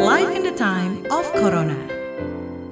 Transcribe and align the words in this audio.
Life 0.00 0.32
in 0.32 0.48
the 0.48 0.56
time 0.56 1.04
of 1.12 1.28
Corona. 1.36 1.76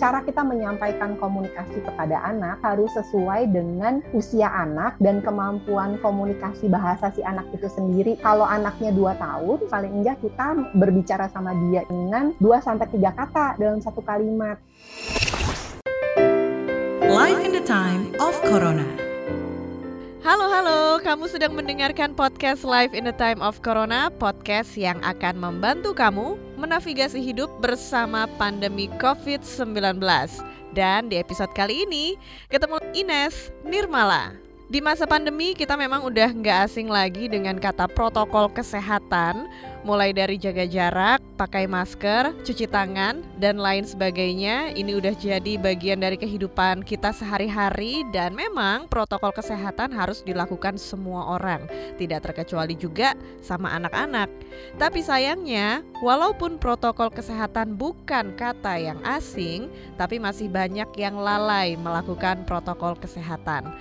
cara 0.01 0.25
kita 0.25 0.41
menyampaikan 0.41 1.21
komunikasi 1.21 1.85
kepada 1.85 2.25
anak 2.25 2.57
harus 2.65 2.89
sesuai 2.97 3.53
dengan 3.53 4.01
usia 4.17 4.49
anak 4.49 4.97
dan 4.97 5.21
kemampuan 5.21 6.01
komunikasi 6.01 6.73
bahasa 6.73 7.13
si 7.13 7.21
anak 7.21 7.45
itu 7.53 7.69
sendiri. 7.69 8.17
Kalau 8.25 8.49
anaknya 8.49 8.97
2 8.97 9.13
tahun, 9.21 9.59
paling 9.69 9.93
enggak 10.01 10.25
kita 10.25 10.73
berbicara 10.73 11.29
sama 11.29 11.53
dia 11.69 11.85
dengan 11.85 12.33
2 12.41 12.65
sampai 12.65 12.89
3 12.97 13.13
kata 13.13 13.61
dalam 13.61 13.85
satu 13.85 14.01
kalimat. 14.01 14.57
Life 17.05 17.45
in 17.45 17.53
the 17.53 17.61
time 17.69 18.09
of 18.25 18.33
Corona. 18.41 18.89
Halo 20.25 20.49
halo, 20.49 20.81
kamu 21.05 21.29
sedang 21.29 21.53
mendengarkan 21.53 22.17
podcast 22.17 22.65
Live 22.65 22.97
in 22.97 23.05
the 23.05 23.13
Time 23.13 23.45
of 23.45 23.61
Corona, 23.61 24.09
podcast 24.17 24.81
yang 24.81 24.97
akan 25.05 25.37
membantu 25.37 25.93
kamu 25.93 26.48
menavigasi 26.59 27.23
hidup 27.23 27.49
bersama 27.63 28.27
pandemi 28.35 28.91
COVID-19. 28.99 30.03
Dan 30.75 31.09
di 31.09 31.17
episode 31.17 31.55
kali 31.55 31.87
ini 31.87 32.19
ketemu 32.51 32.83
Ines 32.93 33.55
Nirmala. 33.63 34.48
Di 34.69 34.85
masa 34.85 35.09
pandemi 35.09 35.57
kita 35.57 35.81
memang 35.81 36.05
udah 36.05 36.29
nggak 36.29 36.69
asing 36.69 36.93
lagi 36.93 37.25
dengan 37.25 37.57
kata 37.57 37.89
protokol 37.89 38.53
kesehatan 38.53 39.49
Mulai 39.87 40.11
dari 40.11 40.37
jaga 40.37 40.67
jarak, 40.67 41.23
pakai 41.39 41.71
masker, 41.71 42.35
cuci 42.43 42.67
tangan, 42.67 43.23
dan 43.39 43.63
lain 43.63 43.87
sebagainya. 43.87 44.75
Ini 44.75 44.99
udah 44.99 45.15
jadi 45.15 45.55
bagian 45.55 46.03
dari 46.03 46.19
kehidupan 46.19 46.83
kita 46.83 47.15
sehari-hari 47.15 48.03
Dan 48.11 48.35
memang 48.35 48.91
protokol 48.91 49.31
kesehatan 49.31 49.95
harus 49.95 50.21
dilakukan 50.27 50.77
semua 50.77 51.39
orang. 51.39 51.71
Tidak 51.95 52.21
terkecuali 52.21 52.75
juga 52.75 53.15
sama 53.39 53.71
anak-anak. 53.79 54.29
Tapi 54.77 55.01
sayangnya, 55.01 55.87
walaupun 56.03 56.59
protokol 56.59 57.09
kesehatan 57.15 57.79
bukan 57.79 58.35
kata 58.35 58.77
yang 58.77 58.99
asing 59.07 59.71
Tapi 59.95 60.19
masih 60.19 60.51
banyak 60.51 60.91
yang 60.99 61.17
lalai 61.17 61.79
melakukan 61.79 62.43
protokol 62.45 62.99
kesehatan 62.99 63.73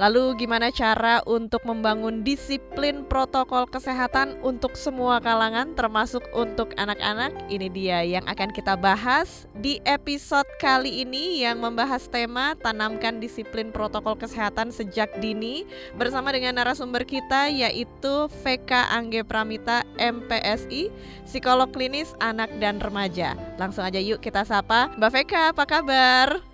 Lalu 0.00 0.40
gimana 0.40 0.72
cara 0.72 1.20
untuk 1.28 1.60
membangun 1.68 2.24
disiplin 2.24 3.04
protokol 3.04 3.68
kesehatan 3.68 4.40
untuk 4.40 4.72
semua 4.72 5.20
kalangan 5.20 5.76
termasuk 5.76 6.24
untuk 6.32 6.72
anak-anak? 6.80 7.36
Ini 7.52 7.68
dia 7.68 8.00
yang 8.00 8.24
akan 8.24 8.48
kita 8.48 8.80
bahas 8.80 9.44
di 9.60 9.76
episode 9.84 10.48
kali 10.56 11.04
ini 11.04 11.44
yang 11.44 11.60
membahas 11.60 12.08
tema 12.08 12.56
tanamkan 12.64 13.20
disiplin 13.20 13.68
protokol 13.68 14.16
kesehatan 14.16 14.72
sejak 14.72 15.12
dini 15.20 15.68
bersama 16.00 16.32
dengan 16.32 16.56
narasumber 16.56 17.04
kita 17.04 17.52
yaitu 17.52 18.32
VK 18.40 18.72
Angge 18.96 19.20
Pramita 19.20 19.84
MPSI, 20.00 20.88
psikolog 21.28 21.68
klinis 21.76 22.16
anak 22.24 22.48
dan 22.56 22.80
remaja. 22.80 23.36
Langsung 23.60 23.84
aja 23.84 24.00
yuk 24.00 24.24
kita 24.24 24.48
sapa. 24.48 24.88
Mbak 24.96 25.12
VK, 25.12 25.32
apa 25.52 25.64
kabar? 25.68 26.49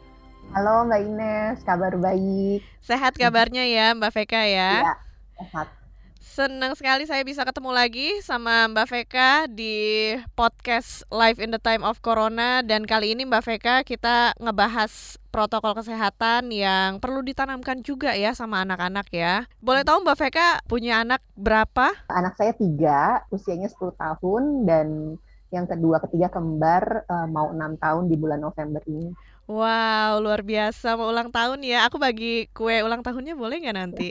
Halo 0.57 0.89
Mbak 0.89 1.01
Ines, 1.05 1.59
kabar 1.69 1.93
baik? 2.01 2.65
Sehat 2.81 3.13
kabarnya 3.13 3.69
ya 3.69 3.93
Mbak 3.93 4.09
Veka 4.09 4.41
ya? 4.49 4.89
Iya, 4.89 4.95
sehat. 5.37 5.69
Senang 6.17 6.73
sekali 6.73 7.05
saya 7.05 7.21
bisa 7.29 7.45
ketemu 7.45 7.77
lagi 7.77 8.25
sama 8.25 8.65
Mbak 8.73 8.89
Veka 8.89 9.53
di 9.53 10.17
podcast 10.33 11.05
Live 11.13 11.45
in 11.45 11.53
the 11.53 11.61
Time 11.61 11.85
of 11.85 12.01
Corona 12.01 12.65
dan 12.65 12.89
kali 12.89 13.13
ini 13.13 13.29
Mbak 13.29 13.45
Veka 13.45 13.85
kita 13.85 14.33
ngebahas 14.41 15.21
protokol 15.29 15.77
kesehatan 15.77 16.49
yang 16.49 17.05
perlu 17.05 17.21
ditanamkan 17.21 17.85
juga 17.85 18.17
ya 18.17 18.33
sama 18.33 18.65
anak-anak 18.65 19.13
ya. 19.13 19.45
Boleh 19.61 19.85
tahu 19.85 20.09
Mbak 20.09 20.17
Veka 20.17 20.65
punya 20.65 21.05
anak 21.05 21.21
berapa? 21.37 21.93
Anak 22.09 22.33
saya 22.41 22.57
tiga, 22.57 23.29
usianya 23.29 23.69
10 23.69 23.93
tahun 23.93 24.65
dan 24.65 25.21
yang 25.53 25.69
kedua 25.69 26.01
ketiga 26.09 26.33
kembar 26.33 27.05
uh, 27.13 27.29
mau 27.29 27.53
enam 27.53 27.77
tahun 27.77 28.09
di 28.09 28.17
bulan 28.17 28.41
November 28.41 28.81
ini. 28.89 29.13
Wow, 29.47 30.19
luar 30.27 30.43
biasa 30.43 30.99
mau 30.99 31.07
ulang 31.07 31.31
tahun 31.31 31.63
ya. 31.63 31.87
Aku 31.87 32.03
bagi 32.03 32.51
kue 32.51 32.83
ulang 32.83 33.07
tahunnya 33.07 33.39
boleh 33.39 33.63
nggak 33.63 33.77
nanti? 33.79 34.11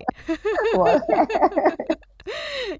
Boleh. 0.71 1.03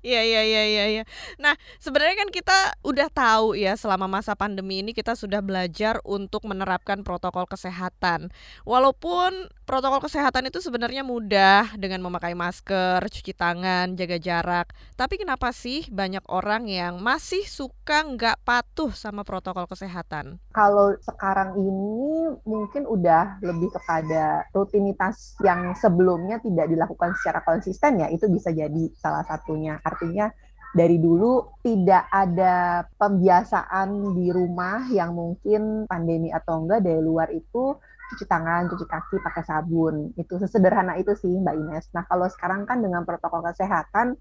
Iya 0.02 0.22
iya 0.26 0.42
iya 0.42 0.64
iya 0.66 0.86
iya. 0.90 1.04
Nah, 1.38 1.54
sebenarnya 1.78 2.26
kan 2.26 2.30
kita 2.34 2.58
udah 2.82 3.08
tahu 3.14 3.54
ya 3.54 3.78
selama 3.78 4.10
masa 4.10 4.34
pandemi 4.34 4.82
ini 4.82 4.92
kita 4.92 5.14
sudah 5.14 5.40
belajar 5.46 6.02
untuk 6.02 6.46
menerapkan 6.50 7.06
protokol 7.06 7.46
kesehatan. 7.46 8.34
Walaupun 8.66 9.50
protokol 9.66 10.02
kesehatan 10.02 10.50
itu 10.50 10.62
sebenarnya 10.62 11.06
mudah 11.06 11.74
dengan 11.78 12.02
memakai 12.02 12.34
masker, 12.34 13.02
cuci 13.06 13.34
tangan, 13.38 13.94
jaga 13.94 14.18
jarak. 14.18 14.68
Tapi 14.98 15.22
kenapa 15.22 15.54
sih 15.54 15.86
banyak 15.90 16.26
orang 16.30 16.66
yang 16.66 17.02
masih 17.02 17.46
suka 17.46 18.02
nggak 18.06 18.42
patuh 18.42 18.94
sama 18.94 19.22
protokol 19.22 19.70
kesehatan? 19.70 20.42
Kalau 20.54 20.96
sekarang 21.04 21.58
ini 21.60 22.34
mungkin 22.48 22.88
udah 22.90 23.42
lebih 23.46 23.70
kepada 23.74 24.48
rutinitas 24.56 25.36
yang 25.44 25.74
sebelumnya 25.78 26.40
tidak 26.42 26.72
dilakukan 26.72 27.14
secara 27.22 27.44
konsisten 27.46 28.02
ya, 28.02 28.08
itu 28.10 28.26
bisa 28.32 28.50
jadi 28.50 28.90
salah 28.98 29.26
satunya. 29.36 29.78
Artinya 29.84 30.32
dari 30.76 31.00
dulu 31.00 31.60
tidak 31.64 32.08
ada 32.12 32.84
pembiasaan 33.00 34.16
di 34.16 34.32
rumah 34.32 34.88
yang 34.92 35.16
mungkin 35.16 35.88
pandemi 35.88 36.32
atau 36.32 36.64
enggak 36.64 36.84
dari 36.84 37.00
luar 37.04 37.32
itu 37.32 37.76
cuci 38.12 38.26
tangan, 38.28 38.72
cuci 38.72 38.86
kaki 38.88 39.16
pakai 39.20 39.44
sabun. 39.44 40.16
Itu 40.16 40.40
sesederhana 40.40 40.96
itu 40.96 41.12
sih 41.16 41.32
Mbak 41.32 41.56
Ines. 41.56 41.86
Nah, 41.92 42.08
kalau 42.08 42.28
sekarang 42.32 42.64
kan 42.64 42.80
dengan 42.80 43.04
protokol 43.04 43.44
kesehatan 43.44 44.16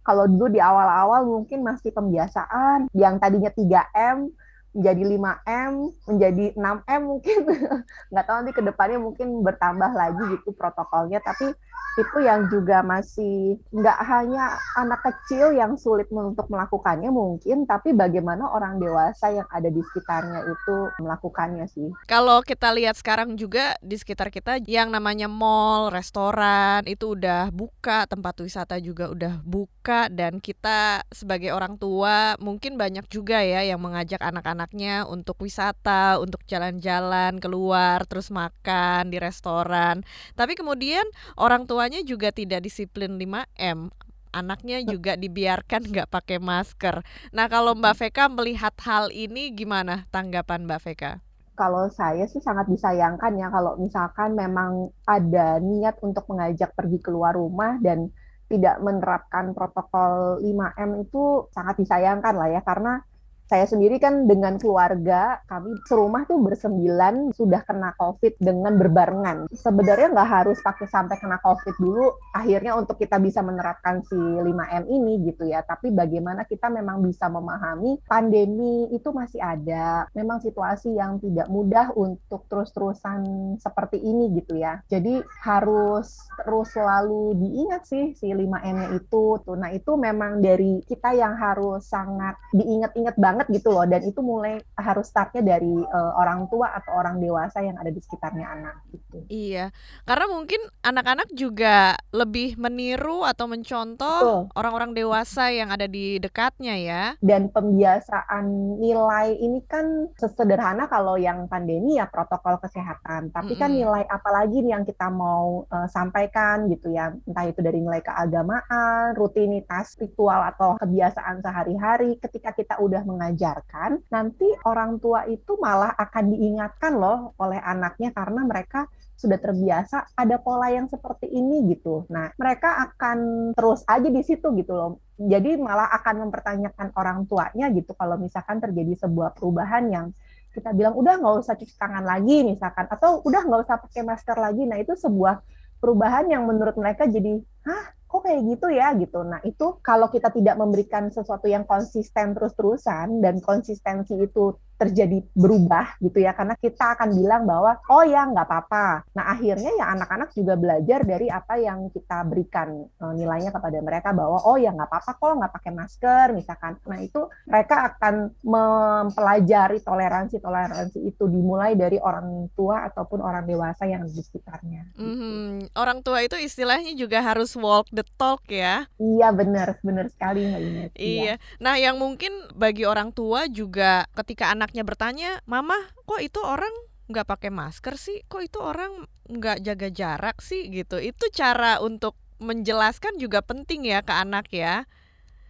kalau 0.00 0.24
dulu 0.24 0.48
di 0.48 0.60
awal-awal 0.60 1.28
mungkin 1.28 1.60
masih 1.60 1.92
pembiasaan 1.92 2.88
yang 2.96 3.20
tadinya 3.20 3.52
3M 3.52 4.32
menjadi 4.70 5.02
5M, 5.18 5.72
menjadi 6.06 6.44
6M 6.54 7.00
mungkin. 7.02 7.38
Nggak 8.12 8.24
tahu 8.26 8.36
nanti 8.42 8.52
ke 8.54 8.62
depannya 8.62 8.98
mungkin 9.02 9.28
bertambah 9.42 9.90
lagi 9.94 10.22
gitu 10.38 10.54
protokolnya, 10.54 11.18
tapi 11.22 11.50
itu 11.98 12.18
yang 12.22 12.46
juga 12.46 12.86
masih 12.86 13.58
nggak 13.74 13.98
hanya 14.06 14.54
anak 14.78 15.02
kecil 15.02 15.50
yang 15.50 15.74
sulit 15.74 16.06
untuk 16.14 16.46
melakukannya 16.46 17.10
mungkin, 17.10 17.66
tapi 17.66 17.90
bagaimana 17.90 18.46
orang 18.46 18.78
dewasa 18.78 19.34
yang 19.34 19.48
ada 19.50 19.66
di 19.66 19.82
sekitarnya 19.82 20.46
itu 20.46 20.76
melakukannya 21.02 21.66
sih. 21.66 21.90
Kalau 22.06 22.46
kita 22.46 22.70
lihat 22.70 22.94
sekarang 22.94 23.34
juga 23.34 23.74
di 23.82 23.98
sekitar 23.98 24.30
kita 24.30 24.62
yang 24.70 24.94
namanya 24.94 25.26
mall, 25.26 25.90
restoran 25.90 26.86
itu 26.86 27.18
udah 27.18 27.50
buka, 27.50 28.06
tempat 28.06 28.38
wisata 28.38 28.78
juga 28.78 29.10
udah 29.10 29.42
buka 29.42 30.06
dan 30.08 30.38
kita 30.38 31.02
sebagai 31.10 31.50
orang 31.50 31.74
tua 31.74 32.38
mungkin 32.38 32.78
banyak 32.78 33.10
juga 33.10 33.42
ya 33.42 33.66
yang 33.66 33.82
mengajak 33.82 34.22
anak-anaknya 34.60 35.08
untuk 35.08 35.40
wisata, 35.40 36.20
untuk 36.20 36.44
jalan-jalan 36.44 37.40
keluar, 37.40 38.04
terus 38.04 38.28
makan 38.28 39.08
di 39.08 39.16
restoran. 39.16 40.04
Tapi 40.36 40.52
kemudian 40.52 41.08
orang 41.40 41.64
tuanya 41.64 42.04
juga 42.04 42.28
tidak 42.28 42.60
disiplin 42.68 43.16
5M 43.16 43.88
anaknya 44.30 44.78
juga 44.86 45.16
dibiarkan 45.18 45.90
nggak 45.90 46.12
pakai 46.12 46.38
masker. 46.38 47.02
Nah 47.34 47.50
kalau 47.50 47.74
Mbak 47.74 47.94
Veka 47.98 48.28
melihat 48.30 48.76
hal 48.84 49.10
ini 49.10 49.50
gimana 49.50 50.06
tanggapan 50.12 50.68
Mbak 50.68 50.80
Veka? 50.86 51.12
Kalau 51.58 51.90
saya 51.90 52.28
sih 52.30 52.38
sangat 52.38 52.70
disayangkan 52.70 53.34
ya 53.34 53.50
kalau 53.50 53.74
misalkan 53.80 54.38
memang 54.38 54.94
ada 55.08 55.58
niat 55.58 55.98
untuk 56.04 56.30
mengajak 56.30 56.70
pergi 56.78 57.02
keluar 57.02 57.34
rumah 57.34 57.80
dan 57.82 58.12
tidak 58.46 58.78
menerapkan 58.78 59.50
protokol 59.50 60.38
5M 60.46 60.90
itu 61.02 61.50
sangat 61.50 61.82
disayangkan 61.82 62.34
lah 62.38 62.54
ya 62.54 62.62
karena 62.62 63.02
saya 63.50 63.66
sendiri 63.66 63.98
kan 63.98 64.30
dengan 64.30 64.54
keluarga 64.62 65.42
kami 65.50 65.74
serumah 65.90 66.22
tuh 66.30 66.38
bersembilan 66.38 67.34
sudah 67.34 67.66
kena 67.66 67.98
COVID 67.98 68.38
dengan 68.38 68.78
berbarengan. 68.78 69.50
Sebenarnya 69.50 70.14
nggak 70.14 70.30
harus 70.30 70.62
pakai 70.62 70.86
sampai 70.86 71.18
kena 71.18 71.42
COVID 71.42 71.74
dulu 71.82 72.14
akhirnya 72.30 72.78
untuk 72.78 73.02
kita 73.02 73.18
bisa 73.18 73.42
menerapkan 73.42 74.06
si 74.06 74.14
5M 74.14 74.86
ini 74.86 75.26
gitu 75.26 75.50
ya. 75.50 75.66
Tapi 75.66 75.90
bagaimana 75.90 76.46
kita 76.46 76.70
memang 76.70 77.02
bisa 77.02 77.26
memahami 77.26 77.98
pandemi 78.06 78.86
itu 78.94 79.10
masih 79.10 79.42
ada. 79.42 80.06
Memang 80.14 80.38
situasi 80.38 80.94
yang 80.94 81.18
tidak 81.18 81.50
mudah 81.50 81.90
untuk 81.98 82.46
terus-terusan 82.46 83.58
seperti 83.58 83.98
ini 83.98 84.30
gitu 84.38 84.62
ya. 84.62 84.78
Jadi 84.86 85.18
harus 85.42 86.22
terus 86.38 86.70
selalu 86.70 87.34
diingat 87.34 87.82
sih 87.82 88.14
si 88.14 88.30
5M-nya 88.30 88.94
itu. 88.94 89.42
Tuh. 89.42 89.58
Nah 89.58 89.74
itu 89.74 89.98
memang 89.98 90.38
dari 90.38 90.78
kita 90.86 91.18
yang 91.18 91.34
harus 91.34 91.90
sangat 91.90 92.38
diingat-ingat 92.54 93.18
banget 93.18 93.39
banget 93.40 93.56
gitu 93.64 93.72
loh 93.72 93.88
dan 93.88 94.04
itu 94.04 94.20
mulai 94.20 94.60
harus 94.76 95.08
startnya 95.08 95.56
dari 95.56 95.72
uh, 95.72 96.12
orang 96.20 96.44
tua 96.52 96.76
atau 96.76 96.92
orang 96.92 97.16
dewasa 97.16 97.64
yang 97.64 97.80
ada 97.80 97.88
di 97.88 97.96
sekitarnya 98.04 98.44
anak 98.52 98.76
gitu. 98.92 99.16
Iya, 99.32 99.72
karena 100.04 100.26
mungkin 100.28 100.60
anak-anak 100.84 101.32
juga 101.32 101.96
lebih 102.12 102.60
meniru 102.60 103.24
atau 103.24 103.48
mencontoh 103.48 104.52
orang-orang 104.52 104.92
dewasa 104.92 105.48
yang 105.48 105.72
ada 105.72 105.88
di 105.88 106.20
dekatnya 106.20 106.76
ya. 106.76 107.04
Dan 107.24 107.48
pembiasaan 107.48 108.76
nilai 108.76 109.40
ini 109.40 109.64
kan 109.64 110.12
sesederhana 110.20 110.84
kalau 110.92 111.16
yang 111.16 111.48
pandemi 111.48 111.96
ya 111.96 112.04
protokol 112.12 112.60
kesehatan, 112.60 113.32
tapi 113.32 113.56
mm 113.56 113.56
-hmm. 113.56 113.62
kan 113.64 113.70
nilai 113.72 114.02
apalagi 114.04 114.60
nih 114.60 114.76
yang 114.76 114.84
kita 114.84 115.08
mau 115.08 115.64
uh, 115.72 115.88
sampaikan 115.88 116.68
gitu 116.68 116.92
ya, 116.92 117.16
entah 117.24 117.48
itu 117.48 117.64
dari 117.64 117.80
nilai 117.80 118.04
keagamaan, 118.04 119.16
rutinitas 119.16 119.96
ritual 119.96 120.44
atau 120.44 120.76
kebiasaan 120.76 121.40
sehari-hari 121.40 122.20
ketika 122.20 122.52
kita 122.52 122.74
udah 122.82 123.00
mengajar 123.06 123.29
mengajarkan, 123.30 124.02
nanti 124.10 124.50
orang 124.66 124.98
tua 124.98 125.22
itu 125.30 125.54
malah 125.62 125.94
akan 125.94 126.34
diingatkan 126.34 126.98
loh 126.98 127.38
oleh 127.38 127.62
anaknya 127.62 128.10
karena 128.10 128.42
mereka 128.42 128.90
sudah 129.14 129.38
terbiasa 129.38 130.18
ada 130.18 130.42
pola 130.42 130.66
yang 130.74 130.90
seperti 130.90 131.30
ini 131.30 131.70
gitu. 131.70 132.10
Nah, 132.10 132.34
mereka 132.34 132.90
akan 132.90 133.52
terus 133.54 133.86
aja 133.86 134.10
di 134.10 134.22
situ 134.26 134.50
gitu 134.58 134.72
loh. 134.74 134.98
Jadi 135.14 135.54
malah 135.62 135.86
akan 135.94 136.26
mempertanyakan 136.26 136.90
orang 136.98 137.30
tuanya 137.30 137.70
gitu 137.70 137.94
kalau 137.94 138.18
misalkan 138.18 138.58
terjadi 138.58 139.06
sebuah 139.06 139.38
perubahan 139.38 139.86
yang 139.92 140.06
kita 140.50 140.74
bilang 140.74 140.98
udah 140.98 141.14
nggak 141.22 141.46
usah 141.46 141.54
cuci 141.54 141.78
tangan 141.78 142.02
lagi 142.02 142.42
misalkan 142.42 142.90
atau 142.90 143.22
udah 143.22 143.46
nggak 143.46 143.60
usah 143.70 143.76
pakai 143.78 144.02
masker 144.02 144.34
lagi. 144.34 144.66
Nah, 144.66 144.82
itu 144.82 144.98
sebuah 144.98 145.38
perubahan 145.78 146.26
yang 146.26 146.42
menurut 146.48 146.74
mereka 146.74 147.06
jadi, 147.06 147.38
hah 147.64 147.99
kok 148.10 148.26
kayak 148.26 148.42
gitu 148.42 148.66
ya 148.74 148.90
gitu. 148.98 149.22
Nah 149.22 149.38
itu 149.46 149.78
kalau 149.86 150.10
kita 150.10 150.34
tidak 150.34 150.58
memberikan 150.58 151.14
sesuatu 151.14 151.46
yang 151.46 151.62
konsisten 151.62 152.34
terus-terusan 152.34 153.22
dan 153.22 153.38
konsistensi 153.38 154.18
itu 154.18 154.50
terjadi 154.80 155.20
berubah 155.36 156.00
gitu 156.00 156.24
ya 156.24 156.32
karena 156.32 156.56
kita 156.56 156.96
akan 156.96 157.12
bilang 157.12 157.44
bahwa 157.44 157.76
oh 157.92 158.00
ya 158.00 158.24
nggak 158.24 158.48
apa-apa. 158.48 159.04
Nah 159.12 159.36
akhirnya 159.36 159.76
ya 159.76 159.92
anak-anak 159.92 160.32
juga 160.32 160.56
belajar 160.56 161.04
dari 161.04 161.28
apa 161.28 161.60
yang 161.60 161.92
kita 161.92 162.24
berikan 162.24 162.88
uh, 162.96 163.12
nilainya 163.12 163.52
kepada 163.52 163.76
mereka 163.84 164.16
bahwa 164.16 164.40
oh 164.48 164.56
ya 164.56 164.72
nggak 164.72 164.88
apa-apa 164.88 165.12
kok 165.20 165.32
nggak 165.36 165.52
pakai 165.60 165.72
masker 165.76 166.26
misalkan. 166.32 166.80
Nah 166.88 166.98
itu 167.04 167.20
mereka 167.44 167.92
akan 167.92 168.32
mempelajari 168.40 169.84
toleransi 169.84 170.40
toleransi 170.40 170.98
itu 171.04 171.24
dimulai 171.28 171.76
dari 171.76 172.00
orang 172.00 172.48
tua 172.56 172.88
ataupun 172.88 173.20
orang 173.20 173.44
dewasa 173.44 173.84
yang 173.84 174.08
di 174.08 174.16
sekitarnya. 174.16 174.96
Mm 174.96 175.14
-hmm. 175.14 175.44
orang 175.76 176.00
tua 176.00 176.24
itu 176.24 176.40
istilahnya 176.40 176.96
juga 176.96 177.20
harus 177.20 177.52
walk 177.52 177.92
the 177.92 178.06
talk 178.16 178.40
ya. 178.48 178.88
Iya 178.96 179.28
benar 179.36 179.76
benar 179.84 180.08
sekali 180.08 180.48
mbak 180.48 180.60
Ines. 180.64 180.90
Iya. 180.96 181.34
Nah 181.60 181.76
yang 181.76 182.00
mungkin 182.00 182.32
bagi 182.56 182.88
orang 182.88 183.12
tua 183.12 183.44
juga 183.50 184.08
ketika 184.16 184.48
anak 184.54 184.69
anaknya 184.70 184.86
bertanya, 184.86 185.30
"Mama, 185.50 185.74
kok 186.06 186.22
itu 186.22 186.38
orang 186.46 186.70
nggak 187.10 187.26
pakai 187.26 187.50
masker 187.50 187.98
sih? 187.98 188.22
Kok 188.30 188.38
itu 188.46 188.62
orang 188.62 189.02
nggak 189.26 189.66
jaga 189.66 189.90
jarak 189.90 190.38
sih?" 190.38 190.70
gitu. 190.70 191.02
Itu 191.02 191.26
cara 191.34 191.82
untuk 191.82 192.14
menjelaskan 192.38 193.18
juga 193.18 193.42
penting 193.42 193.90
ya 193.90 193.98
ke 194.06 194.14
anak 194.14 194.46
ya. 194.54 194.86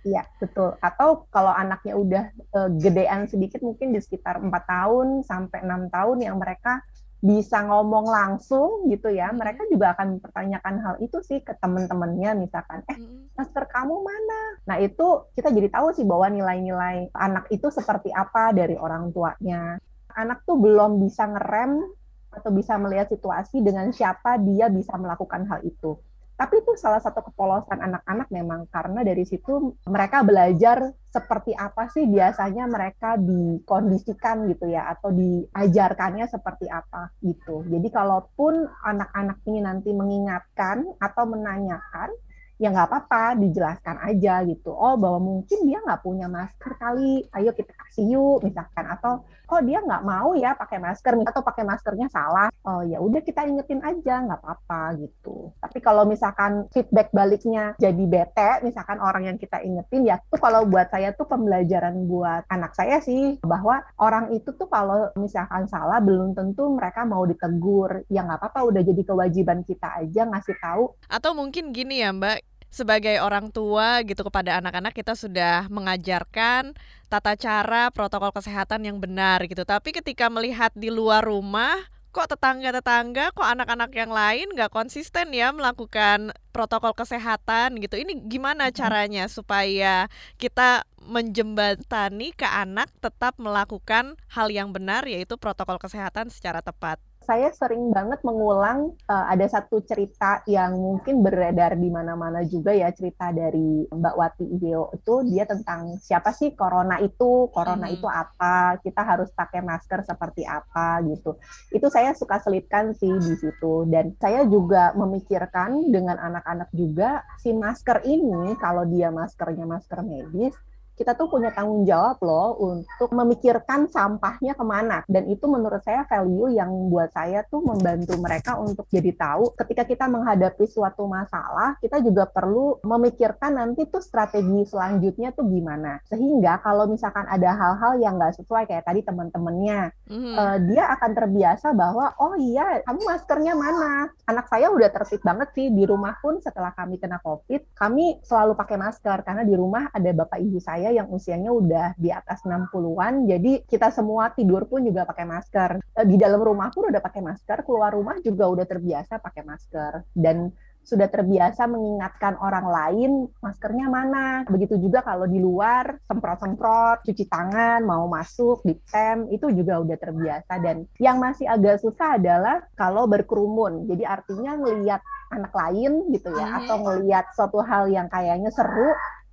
Iya, 0.08 0.24
betul. 0.40 0.72
Atau 0.80 1.28
kalau 1.28 1.52
anaknya 1.52 2.00
udah 2.00 2.24
e, 2.32 2.60
gedean 2.80 3.28
sedikit 3.28 3.60
mungkin 3.60 3.92
di 3.92 4.00
sekitar 4.00 4.40
empat 4.40 4.64
tahun 4.64 5.20
sampai 5.20 5.68
enam 5.68 5.92
tahun 5.92 6.24
yang 6.24 6.40
mereka 6.40 6.80
bisa 7.20 7.60
ngomong 7.68 8.08
langsung 8.08 8.88
gitu 8.88 9.12
ya, 9.12 9.28
mereka 9.36 9.68
juga 9.68 9.92
akan 9.92 10.16
mempertanyakan 10.16 10.74
hal 10.80 10.94
itu 11.04 11.20
sih 11.20 11.44
ke 11.44 11.52
teman-temannya 11.60 12.32
misalkan, 12.48 12.80
eh 12.88 12.96
masker 13.36 13.68
kamu 13.68 14.00
mana? 14.00 14.40
Nah 14.64 14.76
itu 14.80 15.28
kita 15.36 15.52
jadi 15.52 15.68
tahu 15.68 15.92
sih 15.92 16.08
bahwa 16.08 16.32
nilai-nilai 16.32 17.12
anak 17.12 17.52
itu 17.52 17.68
seperti 17.68 18.08
apa 18.08 18.56
dari 18.56 18.72
orang 18.80 19.12
tuanya. 19.12 19.76
Anak 20.16 20.48
tuh 20.48 20.56
belum 20.56 20.96
bisa 20.96 21.28
ngerem 21.28 21.84
atau 22.32 22.50
bisa 22.56 22.80
melihat 22.80 23.12
situasi 23.12 23.60
dengan 23.60 23.92
siapa 23.92 24.40
dia 24.40 24.72
bisa 24.72 24.96
melakukan 24.96 25.44
hal 25.44 25.60
itu. 25.60 26.00
Tapi 26.40 26.64
itu 26.64 26.72
salah 26.80 27.04
satu 27.04 27.20
kepolosan 27.20 27.84
anak-anak 27.84 28.32
memang 28.32 28.64
karena 28.72 29.04
dari 29.04 29.28
situ 29.28 29.76
mereka 29.84 30.24
belajar 30.24 30.88
seperti 31.12 31.52
apa 31.52 31.92
sih 31.92 32.08
biasanya 32.08 32.64
mereka 32.64 33.20
dikondisikan 33.20 34.48
gitu 34.48 34.72
ya 34.72 34.88
atau 34.88 35.12
diajarkannya 35.12 36.24
seperti 36.32 36.64
apa 36.72 37.12
gitu. 37.20 37.68
Jadi 37.68 37.88
kalaupun 37.92 38.64
anak-anak 38.72 39.44
ini 39.52 39.60
nanti 39.60 39.92
mengingatkan 39.92 40.88
atau 40.96 41.28
menanyakan 41.28 42.08
ya 42.56 42.72
nggak 42.72 42.88
apa-apa 42.88 43.40
dijelaskan 43.40 43.96
aja 44.04 44.44
gitu 44.44 44.68
oh 44.68 44.96
bahwa 45.00 45.20
mungkin 45.20 45.64
dia 45.64 45.80
nggak 45.80 46.04
punya 46.04 46.28
masker 46.28 46.76
kali 46.76 47.24
ayo 47.32 47.56
kita 47.56 47.72
yuk 47.98 48.46
misalkan. 48.46 48.86
Atau 48.86 49.26
oh 49.26 49.60
dia 49.64 49.82
nggak 49.82 50.04
mau 50.06 50.36
ya 50.38 50.54
pakai 50.54 50.78
masker? 50.78 51.18
Atau 51.26 51.42
pakai 51.42 51.64
maskernya 51.66 52.06
salah 52.12 52.50
oh 52.66 52.84
ya 52.84 53.00
udah 53.00 53.20
kita 53.24 53.48
ingetin 53.48 53.80
aja 53.80 54.20
nggak 54.22 54.40
apa-apa 54.40 55.00
gitu. 55.00 55.50
Tapi 55.58 55.78
kalau 55.80 56.04
misalkan 56.04 56.68
feedback 56.70 57.08
baliknya 57.10 57.72
jadi 57.80 58.04
bete 58.04 58.60
misalkan 58.62 59.00
orang 59.00 59.32
yang 59.32 59.38
kita 59.40 59.64
ingetin 59.64 60.04
ya 60.04 60.20
tuh 60.28 60.40
kalau 60.40 60.68
buat 60.68 60.92
saya 60.92 61.16
tuh 61.16 61.26
pembelajaran 61.26 62.04
buat 62.04 62.44
anak 62.52 62.76
saya 62.76 63.00
sih 63.00 63.40
bahwa 63.40 63.80
orang 63.96 64.30
itu 64.36 64.52
tuh 64.52 64.68
kalau 64.68 65.08
misalkan 65.16 65.64
salah 65.66 65.98
belum 66.02 66.36
tentu 66.36 66.68
mereka 66.70 67.08
mau 67.08 67.24
ditegur. 67.24 68.04
Ya 68.12 68.26
nggak 68.26 68.40
apa-apa 68.44 68.60
udah 68.68 68.82
jadi 68.84 69.02
kewajiban 69.02 69.64
kita 69.64 69.88
aja 70.04 70.28
ngasih 70.28 70.56
tahu. 70.60 70.84
Atau 71.08 71.32
mungkin 71.32 71.72
gini 71.72 72.04
ya 72.04 72.12
mbak 72.12 72.49
sebagai 72.70 73.18
orang 73.18 73.50
tua 73.50 74.00
gitu 74.06 74.22
kepada 74.22 74.62
anak-anak 74.62 74.94
kita 74.94 75.18
sudah 75.18 75.66
mengajarkan 75.68 76.72
tata 77.10 77.34
cara 77.34 77.90
protokol 77.90 78.30
kesehatan 78.30 78.86
yang 78.86 79.02
benar 79.02 79.42
gitu. 79.50 79.66
Tapi 79.66 79.90
ketika 79.90 80.30
melihat 80.30 80.70
di 80.78 80.88
luar 80.88 81.26
rumah 81.26 81.76
kok 82.10 82.26
tetangga-tetangga, 82.26 83.30
kok 83.30 83.46
anak-anak 83.46 83.90
yang 83.94 84.10
lain 84.10 84.50
nggak 84.54 84.74
konsisten 84.74 85.30
ya 85.30 85.54
melakukan 85.54 86.34
protokol 86.50 86.94
kesehatan 86.94 87.78
gitu. 87.78 87.98
Ini 87.98 88.26
gimana 88.26 88.74
caranya 88.74 89.30
supaya 89.30 90.10
kita 90.38 90.86
menjembatani 91.06 92.34
ke 92.34 92.46
anak 92.46 92.90
tetap 92.98 93.38
melakukan 93.38 94.18
hal 94.30 94.50
yang 94.50 94.74
benar 94.74 95.06
yaitu 95.06 95.38
protokol 95.38 95.78
kesehatan 95.78 96.30
secara 96.34 96.62
tepat? 96.62 96.98
Saya 97.20 97.52
sering 97.52 97.92
banget 97.92 98.24
mengulang 98.24 98.96
uh, 99.04 99.26
ada 99.28 99.44
satu 99.44 99.84
cerita 99.84 100.40
yang 100.48 100.72
mungkin 100.72 101.20
beredar 101.20 101.76
di 101.76 101.92
mana-mana 101.92 102.40
juga 102.48 102.72
ya 102.72 102.88
cerita 102.96 103.28
dari 103.28 103.84
Mbak 103.92 104.14
Wati 104.16 104.46
Ideo 104.48 104.88
itu 104.96 105.14
dia 105.28 105.44
tentang 105.44 106.00
siapa 106.00 106.32
sih 106.32 106.56
corona 106.56 106.96
itu, 106.98 107.52
corona 107.52 107.86
hmm. 107.86 107.96
itu 108.00 108.08
apa, 108.08 108.80
kita 108.80 109.04
harus 109.04 109.28
pakai 109.36 109.60
masker 109.60 110.00
seperti 110.02 110.48
apa 110.48 111.04
gitu. 111.06 111.36
Itu 111.68 111.92
saya 111.92 112.16
suka 112.16 112.40
selipkan 112.40 112.96
sih 112.96 113.12
di 113.12 113.36
situ 113.36 113.84
dan 113.92 114.16
saya 114.16 114.48
juga 114.48 114.96
memikirkan 114.96 115.92
dengan 115.92 116.16
anak-anak 116.16 116.72
juga 116.72 117.22
si 117.36 117.52
masker 117.52 118.00
ini 118.08 118.56
kalau 118.56 118.88
dia 118.88 119.12
maskernya 119.12 119.68
masker 119.68 120.00
medis 120.00 120.56
kita 121.00 121.16
tuh 121.16 121.32
punya 121.32 121.48
tanggung 121.56 121.88
jawab 121.88 122.20
loh 122.20 122.60
untuk 122.60 123.08
memikirkan 123.16 123.88
sampahnya 123.88 124.52
ke 124.52 124.60
mana. 124.60 125.00
Dan 125.08 125.32
itu 125.32 125.48
menurut 125.48 125.80
saya 125.80 126.04
value 126.04 126.52
yang 126.52 126.68
buat 126.92 127.08
saya 127.16 127.40
tuh 127.48 127.64
membantu 127.64 128.20
mereka 128.20 128.60
untuk 128.60 128.84
jadi 128.92 129.16
tahu 129.16 129.56
ketika 129.56 129.88
kita 129.88 130.04
menghadapi 130.12 130.68
suatu 130.68 131.08
masalah, 131.08 131.80
kita 131.80 132.04
juga 132.04 132.28
perlu 132.28 132.76
memikirkan 132.84 133.56
nanti 133.56 133.88
tuh 133.88 134.04
strategi 134.04 134.68
selanjutnya 134.68 135.32
tuh 135.32 135.48
gimana. 135.48 136.04
Sehingga 136.04 136.60
kalau 136.60 136.84
misalkan 136.84 137.24
ada 137.24 137.56
hal-hal 137.56 137.96
yang 137.96 138.20
nggak 138.20 138.36
sesuai 138.36 138.68
kayak 138.68 138.84
tadi 138.84 139.00
teman-temannya, 139.00 139.96
mm-hmm. 140.04 140.34
uh, 140.36 140.58
dia 140.68 140.84
akan 141.00 141.10
terbiasa 141.16 141.72
bahwa 141.72 142.12
oh 142.20 142.36
iya 142.36 142.84
kamu 142.84 143.00
maskernya 143.08 143.56
mana? 143.56 144.12
Anak 144.28 144.52
saya 144.52 144.68
udah 144.68 144.92
tertib 144.92 145.24
banget 145.24 145.48
sih 145.56 145.72
di 145.72 145.88
rumah 145.88 146.20
pun 146.20 146.36
setelah 146.44 146.76
kami 146.76 147.00
kena 147.00 147.24
COVID, 147.24 147.72
kami 147.72 148.20
selalu 148.20 148.52
pakai 148.52 148.76
masker 148.76 149.24
karena 149.24 149.48
di 149.48 149.56
rumah 149.56 149.88
ada 149.96 150.10
bapak 150.12 150.44
ibu 150.44 150.60
saya 150.60 150.89
yang 150.90 151.08
usianya 151.08 151.50
udah 151.54 151.94
di 151.96 152.10
atas 152.10 152.42
60-an, 152.42 153.26
jadi 153.26 153.64
kita 153.64 153.94
semua 153.94 154.34
tidur 154.34 154.66
pun 154.66 154.82
juga 154.82 155.06
pakai 155.06 155.26
masker. 155.26 155.70
Eh, 155.80 156.06
di 156.06 156.18
dalam 156.18 156.42
rumah 156.42 156.68
pun 156.74 156.90
udah 156.90 157.02
pakai 157.02 157.22
masker, 157.22 157.62
keluar 157.62 157.94
rumah 157.94 158.18
juga 158.20 158.50
udah 158.50 158.66
terbiasa 158.66 159.22
pakai 159.22 159.42
masker. 159.46 160.04
Dan 160.12 160.50
sudah 160.80 161.06
terbiasa 161.12 161.68
mengingatkan 161.68 162.40
orang 162.40 162.66
lain 162.66 163.10
maskernya 163.44 163.86
mana. 163.92 164.42
Begitu 164.48 164.80
juga 164.80 165.04
kalau 165.04 165.28
di 165.28 165.38
luar 165.38 166.00
semprot-semprot, 166.08 167.04
cuci 167.04 167.24
tangan, 167.28 167.84
mau 167.84 168.08
masuk 168.08 168.64
di 168.64 168.74
tem 168.88 169.28
itu 169.28 169.52
juga 169.52 169.80
udah 169.80 169.96
terbiasa 170.00 170.58
dan 170.58 170.88
yang 170.96 171.20
masih 171.20 171.46
agak 171.46 171.78
susah 171.84 172.16
adalah 172.16 172.64
kalau 172.74 173.04
berkerumun. 173.06 173.86
Jadi 173.86 174.02
artinya 174.08 174.56
ngelihat 174.56 175.00
anak 175.30 175.52
lain 175.54 176.10
gitu 176.10 176.34
ya 176.34 176.64
atau 176.64 176.76
ngelihat 176.82 177.30
suatu 177.38 177.62
hal 177.62 177.86
yang 177.86 178.10
kayaknya 178.10 178.50
seru 178.50 178.90